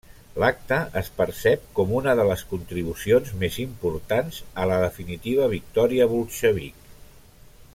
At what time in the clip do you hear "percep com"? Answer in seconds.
1.19-1.91